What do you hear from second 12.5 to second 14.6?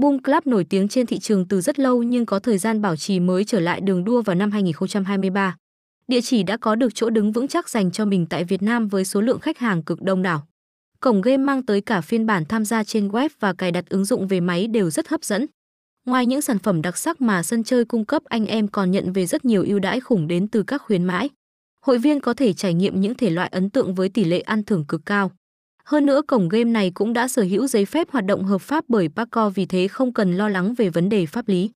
gia trên web và cài đặt ứng dụng về